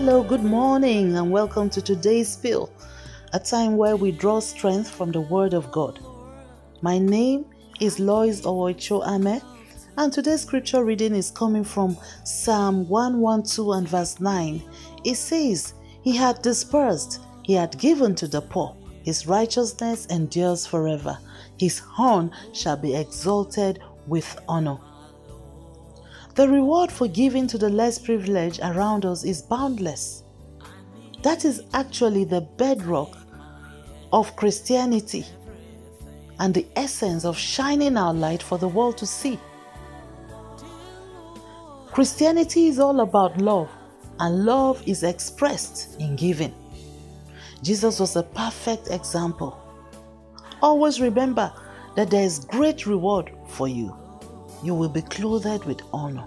Hello, 0.00 0.22
good 0.22 0.44
morning, 0.44 1.16
and 1.16 1.28
welcome 1.28 1.68
to 1.70 1.82
today's 1.82 2.36
Pill, 2.36 2.70
a 3.32 3.40
time 3.40 3.76
where 3.76 3.96
we 3.96 4.12
draw 4.12 4.38
strength 4.38 4.88
from 4.88 5.10
the 5.10 5.22
Word 5.22 5.54
of 5.54 5.72
God. 5.72 5.98
My 6.82 7.00
name 7.00 7.46
is 7.80 7.98
Lois 7.98 8.42
Owoicho 8.42 9.04
Ame, 9.04 9.40
and 9.96 10.12
today's 10.12 10.42
scripture 10.42 10.84
reading 10.84 11.16
is 11.16 11.32
coming 11.32 11.64
from 11.64 11.96
Psalm 12.22 12.88
112 12.88 13.76
and 13.76 13.88
verse 13.88 14.20
9. 14.20 14.62
It 15.02 15.16
says, 15.16 15.74
He 16.04 16.14
had 16.14 16.42
dispersed, 16.42 17.20
He 17.42 17.54
had 17.54 17.76
given 17.76 18.14
to 18.14 18.28
the 18.28 18.40
poor, 18.40 18.76
His 19.02 19.26
righteousness 19.26 20.06
endures 20.06 20.64
forever, 20.64 21.18
His 21.58 21.80
horn 21.80 22.30
shall 22.52 22.76
be 22.76 22.94
exalted 22.94 23.80
with 24.06 24.38
honor. 24.46 24.78
The 26.38 26.48
reward 26.48 26.92
for 26.92 27.08
giving 27.08 27.48
to 27.48 27.58
the 27.58 27.68
less 27.68 27.98
privileged 27.98 28.60
around 28.62 29.04
us 29.04 29.24
is 29.24 29.42
boundless. 29.42 30.22
That 31.24 31.44
is 31.44 31.62
actually 31.74 32.22
the 32.22 32.42
bedrock 32.42 33.18
of 34.12 34.36
Christianity 34.36 35.24
and 36.38 36.54
the 36.54 36.64
essence 36.76 37.24
of 37.24 37.36
shining 37.36 37.96
our 37.96 38.14
light 38.14 38.40
for 38.40 38.56
the 38.56 38.68
world 38.68 38.98
to 38.98 39.04
see. 39.04 39.36
Christianity 41.90 42.68
is 42.68 42.78
all 42.78 43.00
about 43.00 43.38
love, 43.38 43.68
and 44.20 44.44
love 44.44 44.80
is 44.86 45.02
expressed 45.02 46.00
in 46.00 46.14
giving. 46.14 46.54
Jesus 47.64 47.98
was 47.98 48.14
a 48.14 48.22
perfect 48.22 48.92
example. 48.92 49.58
Always 50.62 51.00
remember 51.00 51.52
that 51.96 52.10
there 52.10 52.22
is 52.22 52.44
great 52.44 52.86
reward 52.86 53.32
for 53.48 53.66
you 53.66 53.92
you 54.62 54.74
will 54.74 54.88
be 54.88 55.02
clothed 55.02 55.64
with 55.64 55.82
honor. 55.92 56.26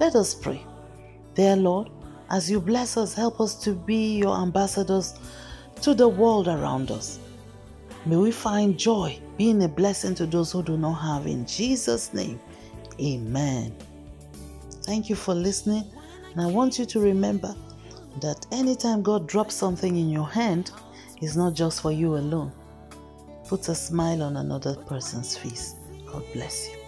Let 0.00 0.14
us 0.14 0.34
pray. 0.34 0.64
Dear 1.34 1.56
Lord, 1.56 1.90
as 2.30 2.50
you 2.50 2.60
bless 2.60 2.96
us, 2.96 3.14
help 3.14 3.40
us 3.40 3.54
to 3.64 3.72
be 3.72 4.18
your 4.18 4.36
ambassadors 4.36 5.14
to 5.82 5.94
the 5.94 6.08
world 6.08 6.48
around 6.48 6.90
us. 6.90 7.18
May 8.04 8.16
we 8.16 8.30
find 8.30 8.78
joy 8.78 9.18
being 9.36 9.62
a 9.62 9.68
blessing 9.68 10.14
to 10.16 10.26
those 10.26 10.52
who 10.52 10.62
do 10.62 10.76
not 10.76 10.94
have. 10.94 11.26
In 11.26 11.46
Jesus' 11.46 12.14
name, 12.14 12.40
amen. 13.00 13.74
Thank 14.82 15.08
you 15.08 15.16
for 15.16 15.34
listening. 15.34 15.84
And 16.32 16.40
I 16.40 16.46
want 16.46 16.78
you 16.78 16.86
to 16.86 17.00
remember 17.00 17.54
that 18.20 18.46
anytime 18.52 19.02
God 19.02 19.26
drops 19.26 19.54
something 19.54 19.96
in 19.96 20.08
your 20.08 20.28
hand, 20.28 20.70
it's 21.20 21.36
not 21.36 21.54
just 21.54 21.80
for 21.80 21.92
you 21.92 22.16
alone. 22.16 22.52
Put 23.48 23.68
a 23.68 23.74
smile 23.74 24.22
on 24.22 24.36
another 24.36 24.74
person's 24.74 25.36
face. 25.36 25.74
God 26.06 26.24
bless 26.32 26.68
you. 26.68 26.85